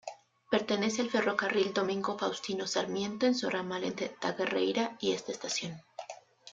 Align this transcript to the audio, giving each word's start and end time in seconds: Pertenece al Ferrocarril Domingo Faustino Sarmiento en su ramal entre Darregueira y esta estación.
Pertenece 0.49 1.03
al 1.03 1.11
Ferrocarril 1.11 1.73
Domingo 1.75 2.17
Faustino 2.17 2.65
Sarmiento 2.65 3.27
en 3.27 3.35
su 3.35 3.51
ramal 3.51 3.83
entre 3.83 4.11
Darregueira 4.19 4.97
y 4.99 5.11
esta 5.11 5.31
estación. 5.31 5.79